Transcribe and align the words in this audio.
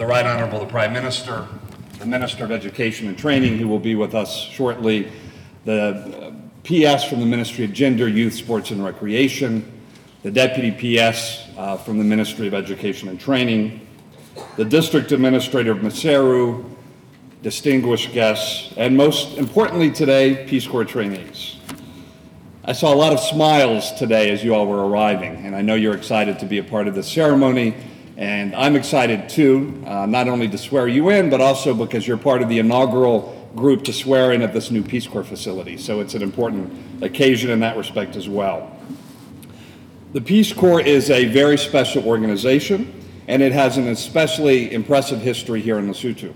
the 0.00 0.06
Right 0.06 0.24
Honorable 0.24 0.60
the 0.60 0.64
Prime 0.64 0.94
Minister, 0.94 1.46
the 1.98 2.06
Minister 2.06 2.42
of 2.42 2.50
Education 2.50 3.06
and 3.06 3.18
Training, 3.18 3.58
who 3.58 3.68
will 3.68 3.78
be 3.78 3.96
with 3.96 4.14
us 4.14 4.34
shortly, 4.34 5.12
the 5.66 6.32
uh, 6.32 6.94
PS 6.96 7.04
from 7.04 7.20
the 7.20 7.26
Ministry 7.26 7.66
of 7.66 7.74
Gender, 7.74 8.08
Youth, 8.08 8.32
Sports, 8.32 8.70
and 8.70 8.82
Recreation, 8.82 9.70
the 10.22 10.30
Deputy 10.30 10.70
PS 10.70 11.44
uh, 11.58 11.76
from 11.76 11.98
the 11.98 12.04
Ministry 12.04 12.46
of 12.46 12.54
Education 12.54 13.10
and 13.10 13.20
Training, 13.20 13.86
the 14.56 14.64
District 14.64 15.12
Administrator 15.12 15.72
of 15.72 15.80
Maseru, 15.80 16.64
distinguished 17.42 18.14
guests, 18.14 18.72
and 18.78 18.96
most 18.96 19.36
importantly 19.36 19.90
today, 19.90 20.46
Peace 20.48 20.66
Corps 20.66 20.86
trainees. 20.86 21.58
I 22.64 22.72
saw 22.72 22.94
a 22.94 22.96
lot 22.96 23.12
of 23.12 23.20
smiles 23.20 23.92
today 23.92 24.30
as 24.30 24.42
you 24.42 24.54
all 24.54 24.66
were 24.66 24.88
arriving, 24.88 25.44
and 25.44 25.54
I 25.54 25.60
know 25.60 25.74
you're 25.74 25.94
excited 25.94 26.38
to 26.38 26.46
be 26.46 26.56
a 26.56 26.64
part 26.64 26.88
of 26.88 26.94
this 26.94 27.06
ceremony, 27.06 27.74
and 28.20 28.54
I'm 28.54 28.76
excited 28.76 29.30
too, 29.30 29.82
uh, 29.86 30.04
not 30.04 30.28
only 30.28 30.46
to 30.46 30.58
swear 30.58 30.86
you 30.86 31.08
in, 31.08 31.30
but 31.30 31.40
also 31.40 31.72
because 31.72 32.06
you're 32.06 32.18
part 32.18 32.42
of 32.42 32.50
the 32.50 32.58
inaugural 32.58 33.48
group 33.56 33.82
to 33.84 33.94
swear 33.94 34.32
in 34.32 34.42
at 34.42 34.52
this 34.52 34.70
new 34.70 34.82
Peace 34.82 35.06
Corps 35.06 35.24
facility. 35.24 35.78
So 35.78 36.00
it's 36.00 36.12
an 36.12 36.20
important 36.20 37.02
occasion 37.02 37.50
in 37.50 37.60
that 37.60 37.78
respect 37.78 38.16
as 38.16 38.28
well. 38.28 38.76
The 40.12 40.20
Peace 40.20 40.52
Corps 40.52 40.82
is 40.82 41.08
a 41.08 41.24
very 41.24 41.56
special 41.56 42.06
organization, 42.06 42.92
and 43.26 43.42
it 43.42 43.52
has 43.52 43.78
an 43.78 43.88
especially 43.88 44.70
impressive 44.70 45.22
history 45.22 45.62
here 45.62 45.78
in 45.78 45.88
Lesotho. 45.88 46.34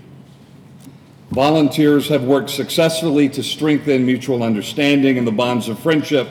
Volunteers 1.29 2.07
have 2.07 2.23
worked 2.23 2.49
successfully 2.49 3.29
to 3.29 3.43
strengthen 3.43 4.07
mutual 4.07 4.41
understanding 4.41 5.19
and 5.19 5.27
the 5.27 5.31
bonds 5.31 5.69
of 5.69 5.77
friendship 5.77 6.29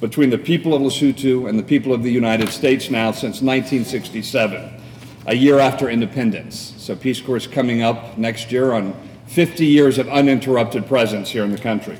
between 0.00 0.30
the 0.30 0.38
people 0.38 0.72
of 0.72 0.80
Lesotho 0.80 1.46
and 1.46 1.58
the 1.58 1.62
people 1.62 1.92
of 1.92 2.02
the 2.02 2.10
United 2.10 2.48
States 2.48 2.88
now 2.88 3.10
since 3.10 3.42
1967, 3.42 4.80
a 5.26 5.34
year 5.34 5.58
after 5.58 5.88
independence. 5.88 6.74
So 6.76 6.94
Peace 6.94 7.20
Corps 7.20 7.36
is 7.36 7.46
coming 7.46 7.82
up 7.82 8.18
next 8.18 8.52
year 8.52 8.72
on 8.72 8.94
50 9.26 9.66
years 9.66 9.98
of 9.98 10.08
uninterrupted 10.08 10.86
presence 10.86 11.30
here 11.30 11.44
in 11.44 11.50
the 11.50 11.58
country. 11.58 11.98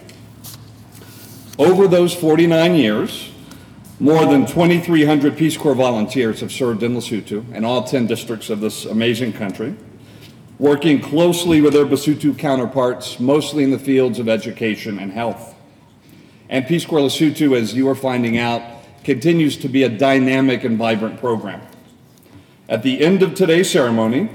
Over 1.58 1.88
those 1.88 2.14
49 2.14 2.74
years, 2.74 3.30
more 4.00 4.26
than 4.26 4.44
2,300 4.44 5.36
Peace 5.36 5.56
Corps 5.56 5.74
volunteers 5.74 6.40
have 6.40 6.52
served 6.52 6.82
in 6.82 6.94
Lesotho 6.94 7.44
and 7.52 7.64
all 7.64 7.84
10 7.84 8.06
districts 8.06 8.50
of 8.50 8.60
this 8.60 8.84
amazing 8.84 9.32
country 9.32 9.74
working 10.58 11.00
closely 11.00 11.60
with 11.60 11.72
their 11.72 11.84
Basotho 11.84 12.38
counterparts, 12.38 13.18
mostly 13.18 13.64
in 13.64 13.70
the 13.70 13.78
fields 13.78 14.18
of 14.18 14.28
education 14.28 14.98
and 14.98 15.12
health. 15.12 15.54
And 16.48 16.66
Peace 16.66 16.86
Corps 16.86 17.00
Lesotho, 17.00 17.56
as 17.56 17.74
you 17.74 17.88
are 17.88 17.94
finding 17.94 18.38
out, 18.38 18.62
continues 19.02 19.56
to 19.58 19.68
be 19.68 19.82
a 19.82 19.88
dynamic 19.88 20.64
and 20.64 20.78
vibrant 20.78 21.18
program. 21.18 21.60
At 22.66 22.82
the 22.82 23.04
end 23.04 23.22
of 23.22 23.34
today's 23.34 23.70
ceremony, 23.70 24.30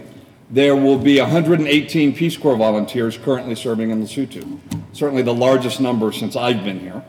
there 0.51 0.75
will 0.75 0.99
be 0.99 1.19
118 1.19 2.15
Peace 2.15 2.37
Corps 2.37 2.55
volunteers 2.55 3.17
currently 3.17 3.55
serving 3.55 3.89
in 3.89 4.03
Lesotho, 4.03 4.59
certainly 4.93 5.23
the 5.23 5.33
largest 5.33 5.81
number 5.81 6.11
since 6.11 6.35
I've 6.35 6.63
been 6.63 6.79
here. 6.79 7.03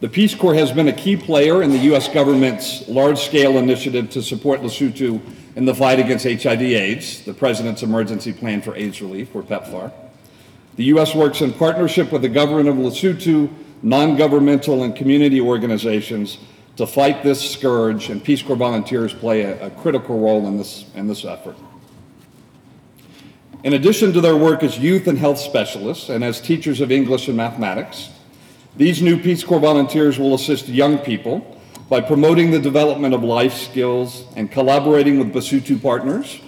The 0.00 0.08
Peace 0.10 0.34
Corps 0.34 0.54
has 0.54 0.70
been 0.70 0.88
a 0.88 0.92
key 0.92 1.16
player 1.16 1.62
in 1.62 1.70
the 1.70 1.78
U.S. 1.78 2.08
government's 2.08 2.86
large 2.86 3.18
scale 3.18 3.56
initiative 3.56 4.10
to 4.10 4.22
support 4.22 4.60
Lesotho 4.60 5.18
in 5.56 5.64
the 5.64 5.74
fight 5.74 5.98
against 5.98 6.26
HIV 6.26 6.60
AIDS, 6.60 7.24
the 7.24 7.32
President's 7.32 7.82
Emergency 7.82 8.34
Plan 8.34 8.60
for 8.60 8.76
AIDS 8.76 9.00
Relief, 9.00 9.34
or 9.34 9.42
PEPFAR. 9.42 9.90
The 10.76 10.84
U.S. 10.84 11.14
works 11.14 11.40
in 11.40 11.54
partnership 11.54 12.12
with 12.12 12.20
the 12.20 12.28
government 12.28 12.68
of 12.68 12.74
Lesotho, 12.76 13.50
non 13.82 14.16
governmental, 14.18 14.82
and 14.82 14.94
community 14.94 15.40
organizations 15.40 16.36
to 16.76 16.86
fight 16.86 17.22
this 17.22 17.50
scourge, 17.50 18.10
and 18.10 18.22
Peace 18.22 18.42
Corps 18.42 18.56
volunteers 18.56 19.12
play 19.12 19.42
a, 19.42 19.66
a 19.66 19.70
critical 19.70 20.20
role 20.20 20.46
in 20.46 20.58
this, 20.58 20.84
in 20.94 21.06
this 21.06 21.24
effort. 21.24 21.56
In 23.64 23.72
addition 23.72 24.12
to 24.12 24.20
their 24.20 24.36
work 24.36 24.62
as 24.62 24.78
youth 24.78 25.08
and 25.08 25.18
health 25.18 25.38
specialists 25.38 26.08
and 26.08 26.22
as 26.22 26.40
teachers 26.40 26.80
of 26.80 26.92
English 26.92 27.28
and 27.28 27.36
mathematics, 27.36 28.10
these 28.76 29.00
new 29.00 29.20
Peace 29.20 29.42
Corps 29.42 29.58
volunteers 29.58 30.18
will 30.18 30.34
assist 30.34 30.68
young 30.68 30.98
people 30.98 31.58
by 31.88 32.00
promoting 32.00 32.50
the 32.50 32.58
development 32.58 33.14
of 33.14 33.24
life 33.24 33.54
skills 33.54 34.24
and 34.36 34.50
collaborating 34.50 35.18
with 35.18 35.32
Basotho 35.32 35.80
partners 35.80 36.40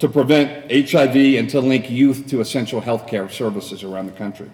to 0.00 0.08
prevent 0.08 0.70
HIV 0.70 1.16
and 1.38 1.48
to 1.50 1.60
link 1.60 1.88
youth 1.88 2.26
to 2.28 2.40
essential 2.40 2.82
healthcare 2.82 3.30
services 3.30 3.84
around 3.84 4.06
the 4.06 4.12
country. 4.12 4.50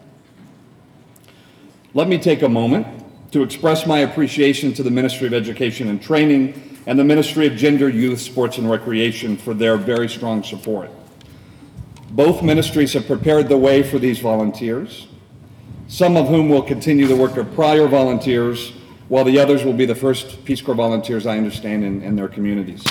Let 1.94 2.08
me 2.08 2.18
take 2.18 2.42
a 2.42 2.48
moment 2.48 3.01
to 3.32 3.42
express 3.42 3.86
my 3.86 4.00
appreciation 4.00 4.74
to 4.74 4.82
the 4.82 4.90
Ministry 4.90 5.26
of 5.26 5.32
Education 5.32 5.88
and 5.88 6.00
Training 6.02 6.78
and 6.86 6.98
the 6.98 7.04
Ministry 7.04 7.46
of 7.46 7.56
Gender, 7.56 7.88
Youth, 7.88 8.20
Sports, 8.20 8.58
and 8.58 8.70
Recreation 8.70 9.38
for 9.38 9.54
their 9.54 9.78
very 9.78 10.08
strong 10.08 10.42
support. 10.42 10.90
Both 12.10 12.42
ministries 12.42 12.92
have 12.92 13.06
prepared 13.06 13.48
the 13.48 13.56
way 13.56 13.82
for 13.82 13.98
these 13.98 14.18
volunteers, 14.18 15.08
some 15.88 16.18
of 16.18 16.28
whom 16.28 16.50
will 16.50 16.62
continue 16.62 17.06
the 17.06 17.16
work 17.16 17.38
of 17.38 17.52
prior 17.54 17.88
volunteers 17.88 18.72
while 19.08 19.24
the 19.24 19.38
others 19.38 19.64
will 19.64 19.72
be 19.72 19.86
the 19.86 19.94
first 19.94 20.44
Peace 20.44 20.60
Corps 20.60 20.74
volunteers 20.74 21.26
I 21.26 21.38
understand 21.38 21.84
in, 21.84 22.02
in 22.02 22.16
their 22.16 22.28
communities. 22.28 22.84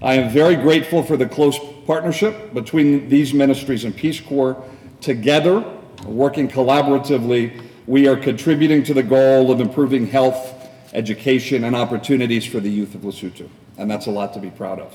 I 0.00 0.14
am 0.14 0.30
very 0.30 0.54
grateful 0.54 1.02
for 1.02 1.16
the 1.16 1.26
close 1.26 1.58
partnership 1.86 2.54
between 2.54 3.08
these 3.08 3.34
ministries 3.34 3.84
and 3.84 3.96
Peace 3.96 4.20
Corps. 4.20 4.62
Together, 5.00 5.64
working 6.04 6.48
collaboratively, 6.48 7.64
we 7.88 8.06
are 8.06 8.16
contributing 8.16 8.82
to 8.82 8.92
the 8.92 9.02
goal 9.02 9.50
of 9.50 9.62
improving 9.62 10.06
health, 10.06 10.68
education, 10.92 11.64
and 11.64 11.74
opportunities 11.74 12.44
for 12.44 12.60
the 12.60 12.68
youth 12.68 12.94
of 12.94 13.00
Lesotho. 13.00 13.48
And 13.78 13.90
that's 13.90 14.06
a 14.06 14.10
lot 14.10 14.34
to 14.34 14.40
be 14.40 14.50
proud 14.50 14.78
of. 14.78 14.94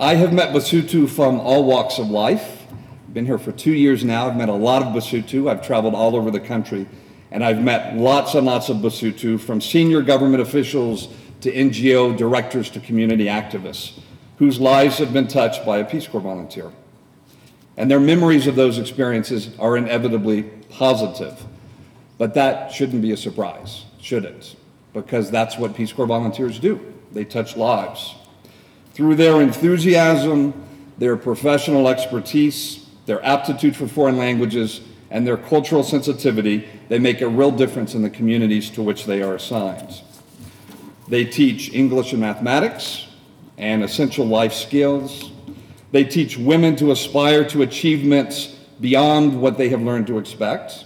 I 0.00 0.16
have 0.16 0.32
met 0.32 0.52
Basotho 0.52 1.08
from 1.08 1.38
all 1.38 1.62
walks 1.62 2.00
of 2.00 2.10
life. 2.10 2.66
I've 2.72 3.14
been 3.14 3.24
here 3.24 3.38
for 3.38 3.52
two 3.52 3.72
years 3.72 4.02
now. 4.02 4.26
I've 4.26 4.36
met 4.36 4.48
a 4.48 4.52
lot 4.52 4.82
of 4.82 4.88
Basotho. 4.88 5.48
I've 5.48 5.64
traveled 5.64 5.94
all 5.94 6.16
over 6.16 6.32
the 6.32 6.40
country 6.40 6.88
and 7.30 7.44
I've 7.44 7.62
met 7.62 7.96
lots 7.96 8.34
and 8.34 8.44
lots 8.44 8.68
of 8.68 8.78
Basotho, 8.78 9.38
from 9.38 9.60
senior 9.60 10.02
government 10.02 10.42
officials 10.42 11.08
to 11.42 11.52
NGO 11.52 12.16
directors 12.16 12.68
to 12.70 12.80
community 12.80 13.26
activists, 13.26 14.00
whose 14.38 14.58
lives 14.58 14.98
have 14.98 15.12
been 15.12 15.28
touched 15.28 15.64
by 15.64 15.78
a 15.78 15.84
Peace 15.84 16.08
Corps 16.08 16.20
volunteer. 16.20 16.72
And 17.78 17.88
their 17.88 18.00
memories 18.00 18.48
of 18.48 18.56
those 18.56 18.76
experiences 18.76 19.56
are 19.56 19.76
inevitably 19.76 20.42
positive. 20.42 21.46
But 22.18 22.34
that 22.34 22.72
shouldn't 22.72 23.02
be 23.02 23.12
a 23.12 23.16
surprise, 23.16 23.84
should 24.00 24.24
it? 24.24 24.56
Because 24.92 25.30
that's 25.30 25.56
what 25.56 25.76
Peace 25.76 25.92
Corps 25.92 26.08
volunteers 26.08 26.58
do. 26.58 26.80
They 27.12 27.24
touch 27.24 27.56
lives. 27.56 28.16
Through 28.94 29.14
their 29.14 29.40
enthusiasm, 29.40 30.54
their 30.98 31.16
professional 31.16 31.86
expertise, 31.86 32.84
their 33.06 33.24
aptitude 33.24 33.76
for 33.76 33.86
foreign 33.86 34.18
languages, 34.18 34.80
and 35.08 35.24
their 35.24 35.36
cultural 35.36 35.84
sensitivity, 35.84 36.68
they 36.88 36.98
make 36.98 37.20
a 37.20 37.28
real 37.28 37.52
difference 37.52 37.94
in 37.94 38.02
the 38.02 38.10
communities 38.10 38.70
to 38.70 38.82
which 38.82 39.06
they 39.06 39.22
are 39.22 39.36
assigned. 39.36 40.02
They 41.06 41.24
teach 41.24 41.72
English 41.72 42.10
and 42.10 42.20
mathematics 42.20 43.06
and 43.56 43.84
essential 43.84 44.26
life 44.26 44.52
skills. 44.52 45.30
They 45.90 46.04
teach 46.04 46.36
women 46.36 46.76
to 46.76 46.90
aspire 46.90 47.44
to 47.48 47.62
achievements 47.62 48.56
beyond 48.80 49.40
what 49.40 49.58
they 49.58 49.68
have 49.70 49.82
learned 49.82 50.06
to 50.08 50.18
expect. 50.18 50.84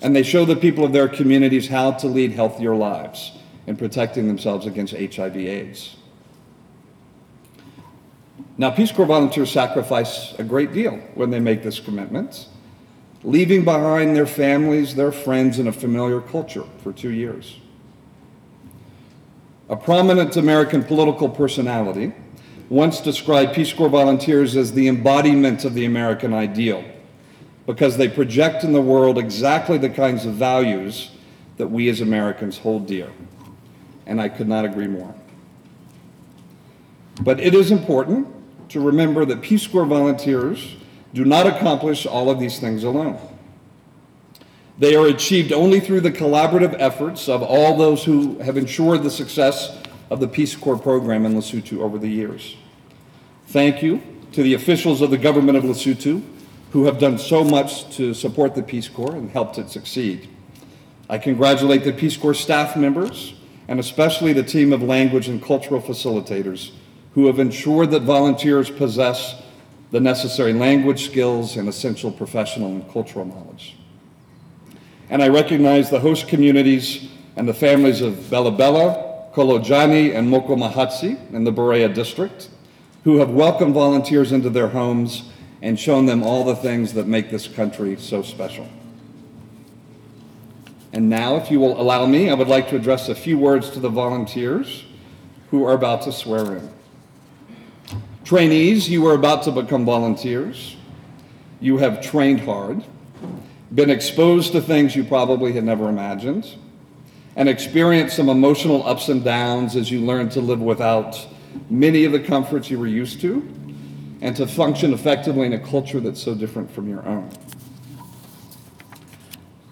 And 0.00 0.16
they 0.16 0.22
show 0.22 0.44
the 0.44 0.56
people 0.56 0.84
of 0.84 0.92
their 0.92 1.08
communities 1.08 1.68
how 1.68 1.92
to 1.92 2.06
lead 2.06 2.32
healthier 2.32 2.74
lives 2.74 3.32
in 3.66 3.76
protecting 3.76 4.26
themselves 4.26 4.66
against 4.66 4.94
HIV/AIDS. 4.94 5.96
Now, 8.56 8.70
Peace 8.70 8.92
Corps 8.92 9.06
volunteers 9.06 9.50
sacrifice 9.50 10.34
a 10.38 10.42
great 10.42 10.72
deal 10.72 10.96
when 11.14 11.30
they 11.30 11.40
make 11.40 11.62
this 11.62 11.80
commitment 11.80 12.46
leaving 13.22 13.64
behind 13.64 14.16
their 14.16 14.26
families, 14.26 14.94
their 14.94 15.12
friends, 15.12 15.58
and 15.58 15.68
a 15.68 15.72
familiar 15.72 16.20
culture 16.20 16.64
for 16.82 16.92
two 16.92 17.10
years. 17.10 17.58
A 19.68 19.76
prominent 19.76 20.36
American 20.36 20.82
political 20.82 21.28
personality 21.28 22.12
once 22.70 23.00
described 23.00 23.52
Peace 23.52 23.72
Corps 23.72 23.88
volunteers 23.88 24.56
as 24.56 24.72
the 24.72 24.86
embodiment 24.86 25.64
of 25.64 25.74
the 25.74 25.84
American 25.84 26.32
ideal 26.32 26.82
because 27.66 27.96
they 27.96 28.08
project 28.08 28.64
in 28.64 28.72
the 28.72 28.80
world 28.80 29.18
exactly 29.18 29.76
the 29.76 29.90
kinds 29.90 30.24
of 30.24 30.34
values 30.34 31.10
that 31.56 31.66
we 31.66 31.88
as 31.88 32.00
Americans 32.00 32.58
hold 32.58 32.86
dear. 32.86 33.10
And 34.06 34.20
I 34.20 34.28
could 34.28 34.48
not 34.48 34.64
agree 34.64 34.86
more. 34.86 35.14
But 37.20 37.40
it 37.40 37.54
is 37.54 37.70
important 37.70 38.28
to 38.70 38.80
remember 38.80 39.24
that 39.24 39.42
Peace 39.42 39.66
Corps 39.66 39.84
volunteers 39.84 40.76
do 41.12 41.24
not 41.24 41.46
accomplish 41.46 42.06
all 42.06 42.30
of 42.30 42.38
these 42.38 42.60
things 42.60 42.84
alone. 42.84 43.18
They 44.78 44.94
are 44.94 45.08
achieved 45.08 45.52
only 45.52 45.80
through 45.80 46.00
the 46.00 46.12
collaborative 46.12 46.74
efforts 46.78 47.28
of 47.28 47.42
all 47.42 47.76
those 47.76 48.04
who 48.04 48.38
have 48.38 48.56
ensured 48.56 49.02
the 49.02 49.10
success 49.10 49.76
of 50.10 50.20
the 50.20 50.28
Peace 50.28 50.56
Corps 50.56 50.78
program 50.78 51.24
in 51.24 51.34
Lesotho 51.34 51.78
over 51.78 51.98
the 51.98 52.08
years. 52.08 52.56
Thank 53.46 53.82
you 53.82 54.02
to 54.32 54.42
the 54.42 54.54
officials 54.54 55.00
of 55.00 55.10
the 55.10 55.18
government 55.18 55.56
of 55.56 55.64
Lesotho 55.64 56.22
who 56.72 56.84
have 56.84 56.98
done 56.98 57.18
so 57.18 57.42
much 57.42 57.96
to 57.96 58.14
support 58.14 58.54
the 58.54 58.62
Peace 58.62 58.88
Corps 58.88 59.14
and 59.14 59.30
helped 59.30 59.58
it 59.58 59.70
succeed. 59.70 60.28
I 61.08 61.18
congratulate 61.18 61.84
the 61.84 61.92
Peace 61.92 62.16
Corps 62.16 62.34
staff 62.34 62.76
members 62.76 63.34
and 63.66 63.80
especially 63.80 64.32
the 64.32 64.42
team 64.42 64.72
of 64.72 64.82
language 64.82 65.28
and 65.28 65.42
cultural 65.42 65.80
facilitators 65.80 66.72
who 67.14 67.26
have 67.26 67.38
ensured 67.38 67.90
that 67.90 68.02
volunteers 68.02 68.70
possess 68.70 69.42
the 69.90 70.00
necessary 70.00 70.52
language 70.52 71.04
skills 71.04 71.56
and 71.56 71.68
essential 71.68 72.10
professional 72.10 72.68
and 72.68 72.88
cultural 72.92 73.24
knowledge. 73.24 73.76
And 75.08 75.22
I 75.22 75.28
recognize 75.28 75.90
the 75.90 75.98
host 75.98 76.28
communities 76.28 77.08
and 77.34 77.48
the 77.48 77.54
families 77.54 78.00
of 78.00 78.30
Bella 78.30 78.52
Bella, 78.52 79.09
Kolojani, 79.32 80.14
and 80.14 80.32
Mokomahatsi 80.32 81.32
in 81.32 81.44
the 81.44 81.52
Berea 81.52 81.88
district, 81.88 82.48
who 83.04 83.18
have 83.18 83.30
welcomed 83.30 83.74
volunteers 83.74 84.32
into 84.32 84.50
their 84.50 84.68
homes 84.68 85.30
and 85.62 85.78
shown 85.78 86.06
them 86.06 86.22
all 86.22 86.44
the 86.44 86.56
things 86.56 86.94
that 86.94 87.06
make 87.06 87.30
this 87.30 87.46
country 87.46 87.96
so 87.96 88.22
special. 88.22 88.68
And 90.92 91.08
now, 91.08 91.36
if 91.36 91.50
you 91.50 91.60
will 91.60 91.80
allow 91.80 92.06
me, 92.06 92.30
I 92.30 92.34
would 92.34 92.48
like 92.48 92.68
to 92.70 92.76
address 92.76 93.08
a 93.08 93.14
few 93.14 93.38
words 93.38 93.70
to 93.70 93.80
the 93.80 93.88
volunteers 93.88 94.84
who 95.50 95.64
are 95.64 95.74
about 95.74 96.02
to 96.02 96.12
swear 96.12 96.56
in. 96.56 96.70
Trainees, 98.24 98.88
you 98.88 99.06
are 99.06 99.14
about 99.14 99.44
to 99.44 99.52
become 99.52 99.84
volunteers. 99.84 100.76
You 101.60 101.78
have 101.78 102.00
trained 102.00 102.40
hard, 102.40 102.84
been 103.74 103.90
exposed 103.90 104.52
to 104.52 104.60
things 104.60 104.96
you 104.96 105.04
probably 105.04 105.52
had 105.52 105.64
never 105.64 105.88
imagined, 105.88 106.56
and 107.36 107.48
experience 107.48 108.14
some 108.14 108.28
emotional 108.28 108.86
ups 108.86 109.08
and 109.08 109.24
downs 109.24 109.76
as 109.76 109.90
you 109.90 110.00
learn 110.00 110.28
to 110.30 110.40
live 110.40 110.60
without 110.60 111.26
many 111.68 112.04
of 112.04 112.12
the 112.12 112.20
comforts 112.20 112.70
you 112.70 112.78
were 112.78 112.86
used 112.86 113.20
to 113.20 113.48
and 114.20 114.36
to 114.36 114.46
function 114.46 114.92
effectively 114.92 115.46
in 115.46 115.52
a 115.52 115.58
culture 115.58 116.00
that's 116.00 116.22
so 116.22 116.34
different 116.34 116.70
from 116.70 116.88
your 116.88 117.06
own. 117.06 117.30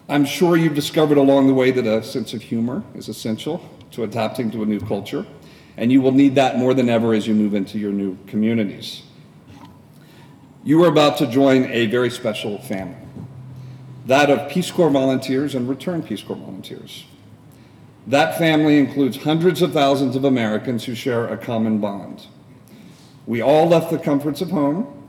I'm 0.07 0.25
sure 0.25 0.57
you've 0.57 0.73
discovered 0.73 1.17
along 1.17 1.47
the 1.47 1.53
way 1.53 1.69
that 1.69 1.85
a 1.85 2.01
sense 2.03 2.33
of 2.33 2.41
humor 2.41 2.83
is 2.95 3.09
essential 3.09 3.61
to 3.91 4.03
adapting 4.03 4.49
to 4.51 4.63
a 4.63 4.65
new 4.65 4.79
culture, 4.79 5.25
and 5.77 5.91
you 5.91 6.01
will 6.01 6.11
need 6.11 6.35
that 6.35 6.57
more 6.57 6.73
than 6.73 6.89
ever 6.89 7.13
as 7.13 7.27
you 7.27 7.35
move 7.35 7.53
into 7.53 7.77
your 7.77 7.91
new 7.91 8.17
communities. 8.25 9.03
You 10.63 10.83
are 10.83 10.87
about 10.87 11.17
to 11.17 11.27
join 11.27 11.65
a 11.65 11.85
very 11.85 12.09
special 12.09 12.57
family 12.57 12.95
that 14.07 14.31
of 14.31 14.49
Peace 14.49 14.71
Corps 14.71 14.89
volunteers 14.89 15.53
and 15.53 15.69
return 15.69 16.01
Peace 16.01 16.23
Corps 16.23 16.35
volunteers. 16.35 17.05
That 18.09 18.39
family 18.39 18.79
includes 18.79 19.17
hundreds 19.17 19.61
of 19.61 19.71
thousands 19.71 20.15
of 20.15 20.25
Americans 20.25 20.83
who 20.83 20.95
share 20.95 21.27
a 21.27 21.37
common 21.37 21.77
bond. 21.77 22.25
We 23.27 23.39
all 23.39 23.67
left 23.67 23.91
the 23.91 23.99
comforts 23.99 24.41
of 24.41 24.49
home, 24.49 25.07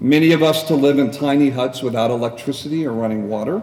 many 0.00 0.32
of 0.32 0.42
us 0.42 0.64
to 0.64 0.74
live 0.74 0.98
in 0.98 1.12
tiny 1.12 1.50
huts 1.50 1.82
without 1.82 2.10
electricity 2.10 2.84
or 2.84 2.94
running 2.94 3.28
water. 3.28 3.62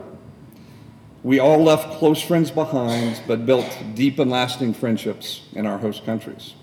We 1.24 1.40
all 1.40 1.62
left 1.62 2.00
close 2.00 2.22
friends 2.22 2.52
behind, 2.52 3.22
but 3.28 3.46
built 3.46 3.68
deep 3.96 4.18
and 4.18 4.31
lasting 4.31 4.76
friendships 4.76 5.42
in 5.52 5.66
our 5.66 5.80
host 5.80 6.06
countries. 6.06 6.54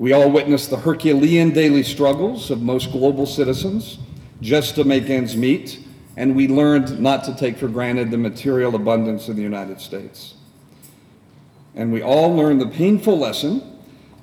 We 0.00 0.12
all 0.12 0.28
witnessed 0.28 0.70
the 0.70 0.78
Herculean 0.78 1.52
daily 1.52 1.84
struggles 1.84 2.50
of 2.50 2.62
most 2.62 2.90
global 2.90 3.26
citizens 3.26 4.00
just 4.40 4.74
to 4.74 4.82
make 4.82 5.08
ends 5.08 5.36
meet, 5.36 5.78
and 6.16 6.34
we 6.34 6.48
learned 6.48 6.98
not 6.98 7.22
to 7.26 7.36
take 7.36 7.58
for 7.58 7.68
granted 7.68 8.10
the 8.10 8.18
material 8.18 8.74
abundance 8.74 9.28
in 9.28 9.36
the 9.36 9.42
United 9.42 9.80
States. 9.80 10.34
And 11.74 11.92
we 11.92 12.02
all 12.02 12.34
learned 12.34 12.60
the 12.60 12.68
painful 12.68 13.18
lesson 13.18 13.62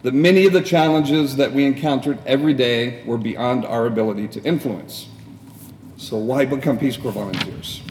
that 0.04 0.14
many 0.14 0.46
of 0.46 0.54
the 0.54 0.62
challenges 0.62 1.36
that 1.36 1.52
we 1.52 1.66
encountered 1.66 2.18
every 2.26 2.54
day 2.54 3.04
were 3.06 3.18
beyond 3.18 3.66
our 3.66 3.86
ability 3.86 4.28
to 4.30 4.44
influence. 4.44 5.08
So, 5.98 6.18
why 6.18 6.46
become 6.46 6.80
Peace 6.80 6.98
Corps 6.98 7.12
volunteers? 7.12 7.82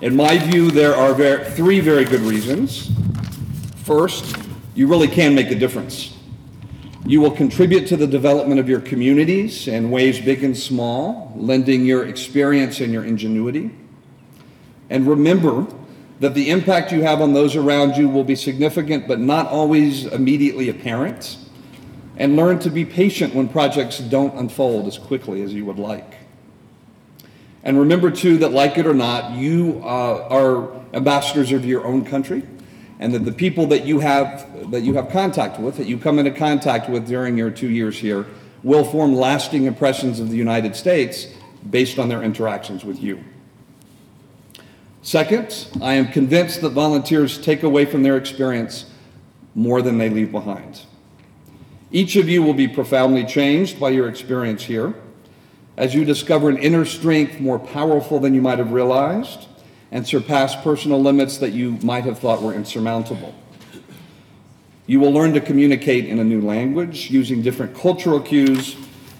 In 0.00 0.14
my 0.14 0.38
view, 0.38 0.70
there 0.70 0.94
are 0.94 1.44
three 1.44 1.80
very 1.80 2.04
good 2.04 2.20
reasons. 2.20 2.90
First, 3.84 4.36
you 4.74 4.86
really 4.86 5.08
can 5.08 5.34
make 5.34 5.50
a 5.50 5.56
difference. 5.56 6.16
You 7.04 7.20
will 7.20 7.32
contribute 7.32 7.86
to 7.88 7.96
the 7.96 8.06
development 8.06 8.60
of 8.60 8.68
your 8.68 8.80
communities 8.80 9.66
in 9.66 9.90
ways 9.90 10.20
big 10.20 10.44
and 10.44 10.56
small, 10.56 11.32
lending 11.34 11.84
your 11.84 12.06
experience 12.06 12.80
and 12.80 12.92
your 12.92 13.04
ingenuity. 13.04 13.70
And 14.88 15.06
remember 15.06 15.66
that 16.20 16.34
the 16.34 16.50
impact 16.50 16.92
you 16.92 17.02
have 17.02 17.20
on 17.20 17.32
those 17.32 17.56
around 17.56 17.96
you 17.96 18.08
will 18.08 18.24
be 18.24 18.36
significant 18.36 19.08
but 19.08 19.18
not 19.18 19.46
always 19.48 20.04
immediately 20.06 20.68
apparent. 20.68 21.38
And 22.16 22.36
learn 22.36 22.58
to 22.60 22.70
be 22.70 22.84
patient 22.84 23.34
when 23.34 23.48
projects 23.48 23.98
don't 23.98 24.34
unfold 24.34 24.86
as 24.86 24.98
quickly 24.98 25.42
as 25.42 25.54
you 25.54 25.64
would 25.64 25.78
like. 25.78 26.16
And 27.62 27.78
remember, 27.78 28.10
too, 28.10 28.38
that 28.38 28.52
like 28.52 28.78
it 28.78 28.86
or 28.86 28.94
not, 28.94 29.32
you 29.32 29.80
uh, 29.82 30.28
are 30.28 30.70
ambassadors 30.94 31.52
of 31.52 31.64
your 31.64 31.86
own 31.86 32.04
country, 32.04 32.42
and 32.98 33.14
that 33.14 33.20
the 33.20 33.32
people 33.32 33.66
that 33.66 33.84
you 33.84 34.00
have 34.00 34.70
that 34.70 34.82
you 34.82 34.94
have 34.94 35.10
contact 35.10 35.58
with, 35.58 35.76
that 35.76 35.86
you 35.86 35.98
come 35.98 36.18
into 36.18 36.30
contact 36.30 36.88
with 36.88 37.06
during 37.06 37.36
your 37.36 37.50
two 37.50 37.70
years 37.70 37.98
here, 37.98 38.26
will 38.62 38.84
form 38.84 39.14
lasting 39.14 39.64
impressions 39.64 40.20
of 40.20 40.30
the 40.30 40.36
United 40.36 40.74
States 40.74 41.26
based 41.68 41.98
on 41.98 42.08
their 42.08 42.22
interactions 42.22 42.84
with 42.84 43.02
you. 43.02 43.22
Second, 45.02 45.66
I 45.80 45.94
am 45.94 46.08
convinced 46.08 46.60
that 46.60 46.70
volunteers 46.70 47.38
take 47.38 47.62
away 47.62 47.86
from 47.86 48.02
their 48.02 48.16
experience 48.16 48.84
more 49.54 49.82
than 49.82 49.98
they 49.98 50.10
leave 50.10 50.30
behind. 50.30 50.82
Each 51.90 52.16
of 52.16 52.28
you 52.28 52.42
will 52.42 52.54
be 52.54 52.68
profoundly 52.68 53.24
changed 53.24 53.80
by 53.80 53.90
your 53.90 54.08
experience 54.08 54.62
here 54.64 54.94
as 55.76 55.94
you 55.94 56.04
discover 56.04 56.50
an 56.50 56.58
inner 56.58 56.84
strength 56.84 57.40
more 57.40 57.58
powerful 57.58 58.20
than 58.20 58.34
you 58.34 58.42
might 58.42 58.58
have 58.58 58.72
realized 58.72 59.46
and 59.90 60.06
surpass 60.06 60.54
personal 60.54 61.00
limits 61.00 61.38
that 61.38 61.50
you 61.50 61.72
might 61.82 62.04
have 62.04 62.18
thought 62.18 62.42
were 62.42 62.54
insurmountable. 62.54 63.34
You 64.86 65.00
will 65.00 65.12
learn 65.12 65.32
to 65.34 65.40
communicate 65.40 66.04
in 66.04 66.18
a 66.18 66.24
new 66.24 66.40
language 66.40 67.10
using 67.10 67.42
different 67.42 67.74
cultural 67.74 68.20
cues, 68.20 68.76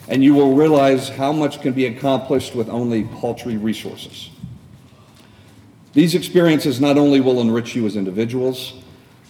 and 0.08 0.22
you 0.22 0.34
will 0.34 0.54
realize 0.54 1.08
how 1.08 1.32
much 1.32 1.60
can 1.60 1.72
be 1.72 1.86
accomplished 1.86 2.54
with 2.54 2.68
only 2.68 3.04
paltry 3.04 3.56
resources. 3.56 4.30
These 5.92 6.14
experiences 6.14 6.80
not 6.80 6.96
only 6.98 7.20
will 7.20 7.40
enrich 7.40 7.74
you 7.74 7.86
as 7.86 7.96
individuals, 7.96 8.74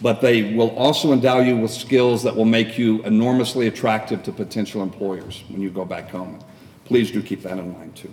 but 0.01 0.21
they 0.21 0.53
will 0.53 0.75
also 0.77 1.13
endow 1.13 1.39
you 1.39 1.57
with 1.57 1.71
skills 1.71 2.23
that 2.23 2.35
will 2.35 2.45
make 2.45 2.77
you 2.77 3.03
enormously 3.03 3.67
attractive 3.67 4.23
to 4.23 4.31
potential 4.31 4.81
employers 4.81 5.43
when 5.49 5.61
you 5.61 5.69
go 5.69 5.85
back 5.85 6.09
home. 6.09 6.39
Please 6.85 7.11
do 7.11 7.21
keep 7.21 7.43
that 7.43 7.57
in 7.57 7.71
mind 7.73 7.95
too. 7.95 8.11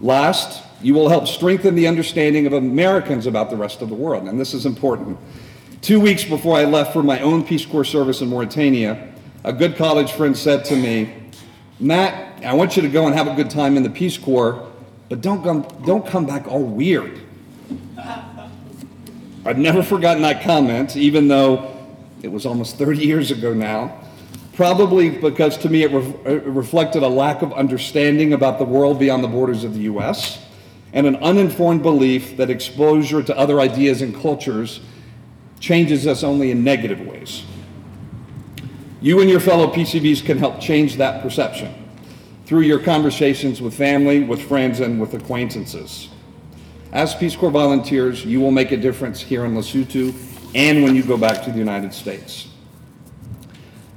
Last, 0.00 0.62
you 0.82 0.94
will 0.94 1.10
help 1.10 1.26
strengthen 1.26 1.74
the 1.74 1.86
understanding 1.86 2.46
of 2.46 2.54
Americans 2.54 3.26
about 3.26 3.50
the 3.50 3.56
rest 3.56 3.82
of 3.82 3.90
the 3.90 3.94
world, 3.94 4.28
and 4.28 4.40
this 4.40 4.54
is 4.54 4.64
important. 4.64 5.18
Two 5.82 6.00
weeks 6.00 6.24
before 6.24 6.56
I 6.56 6.64
left 6.64 6.92
for 6.92 7.02
my 7.02 7.20
own 7.20 7.44
Peace 7.44 7.66
Corps 7.66 7.84
service 7.84 8.22
in 8.22 8.28
Mauritania, 8.28 9.12
a 9.44 9.52
good 9.52 9.76
college 9.76 10.12
friend 10.12 10.36
said 10.36 10.64
to 10.66 10.76
me, 10.76 11.14
Matt, 11.78 12.44
I 12.44 12.54
want 12.54 12.76
you 12.76 12.82
to 12.82 12.88
go 12.88 13.06
and 13.06 13.14
have 13.14 13.26
a 13.26 13.34
good 13.34 13.50
time 13.50 13.76
in 13.76 13.82
the 13.82 13.90
Peace 13.90 14.16
Corps, 14.16 14.69
but 15.10 15.20
don't 15.20 15.42
come, 15.42 15.66
don't 15.84 16.06
come 16.06 16.24
back 16.24 16.48
all 16.48 16.62
weird. 16.62 17.20
I've 19.44 19.58
never 19.58 19.82
forgotten 19.82 20.22
that 20.22 20.42
comment, 20.42 20.96
even 20.96 21.28
though 21.28 21.76
it 22.22 22.32
was 22.32 22.46
almost 22.46 22.76
30 22.78 23.04
years 23.04 23.30
ago 23.30 23.52
now 23.52 24.00
probably 24.60 25.08
because 25.08 25.56
to 25.56 25.70
me 25.70 25.84
it, 25.84 25.90
re- 25.90 26.34
it, 26.34 26.44
reflected 26.44 27.02
a 27.02 27.08
lack 27.08 27.40
of 27.40 27.50
understanding 27.54 28.34
about 28.34 28.58
the 28.58 28.64
world 28.66 28.98
beyond 28.98 29.24
the 29.24 29.28
borders 29.28 29.64
of 29.64 29.72
the 29.72 29.80
US 29.84 30.38
and 30.92 31.06
an 31.06 31.16
uninformed 31.16 31.82
belief 31.82 32.36
that 32.36 32.50
exposure 32.50 33.22
to 33.22 33.34
other 33.38 33.58
ideas 33.58 34.02
and 34.02 34.14
cultures 34.14 34.80
changes 35.60 36.06
us 36.06 36.22
only 36.22 36.50
in 36.50 36.62
negative 36.62 37.00
ways. 37.00 37.42
You 39.00 39.22
and 39.22 39.30
your 39.30 39.40
fellow 39.40 39.72
PCVs 39.72 40.22
can 40.26 40.36
help 40.36 40.60
change 40.60 40.96
that 40.96 41.22
perception 41.22 41.79
through 42.50 42.62
your 42.62 42.80
conversations 42.80 43.62
with 43.62 43.72
family, 43.72 44.24
with 44.24 44.42
friends, 44.42 44.80
and 44.80 45.00
with 45.00 45.14
acquaintances. 45.14 46.08
As 46.90 47.14
Peace 47.14 47.36
Corps 47.36 47.52
volunteers, 47.52 48.24
you 48.24 48.40
will 48.40 48.50
make 48.50 48.72
a 48.72 48.76
difference 48.76 49.20
here 49.20 49.44
in 49.44 49.54
Lesotho 49.54 50.12
and 50.56 50.82
when 50.82 50.96
you 50.96 51.04
go 51.04 51.16
back 51.16 51.44
to 51.44 51.52
the 51.52 51.60
United 51.60 51.94
States. 51.94 52.48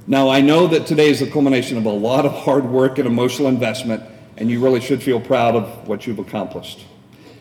Now, 0.06 0.28
I 0.28 0.40
know 0.40 0.68
that 0.68 0.86
today 0.86 1.08
is 1.08 1.18
the 1.18 1.28
culmination 1.28 1.76
of 1.78 1.84
a 1.84 1.90
lot 1.90 2.24
of 2.24 2.32
hard 2.32 2.64
work 2.64 2.98
and 2.98 3.08
emotional 3.08 3.48
investment, 3.48 4.04
and 4.36 4.48
you 4.48 4.62
really 4.62 4.80
should 4.80 5.02
feel 5.02 5.18
proud 5.18 5.56
of 5.56 5.88
what 5.88 6.06
you've 6.06 6.20
accomplished. 6.20 6.86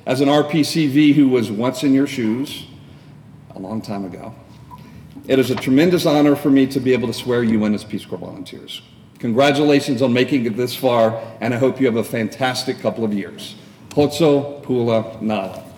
As 0.08 0.20
an 0.20 0.30
RPCV 0.30 1.14
who 1.14 1.30
was 1.30 1.52
once 1.52 1.84
in 1.84 1.94
your 1.94 2.08
shoes, 2.08 2.66
a 3.52 3.60
long 3.60 3.84
time 3.84 4.04
ago, 4.04 4.34
it 5.28 5.38
is 5.38 5.52
a 5.52 5.56
tremendous 5.56 6.08
honor 6.08 6.36
for 6.36 6.50
me 6.50 6.66
to 6.66 6.80
be 6.80 6.92
able 6.92 7.06
to 7.06 7.14
swear 7.14 7.44
you 7.44 7.64
in 7.66 7.76
as 7.76 7.84
Peace 7.84 8.04
Corps 8.04 8.18
volunteers. 8.18 8.82
Congratulations 9.20 10.02
on 10.02 10.12
making 10.14 10.46
it 10.46 10.58
this 10.58 10.76
far, 10.76 11.22
and 11.40 11.54
I 11.54 11.58
hope 11.58 11.80
you 11.80 11.86
have 11.86 11.96
a 11.96 12.04
fantastic 12.04 12.80
couple 12.80 13.04
of 13.04 13.14
years. 13.14 13.56
Kgotso 13.90 14.62
Pula 14.64 15.22
Nala. 15.22 15.73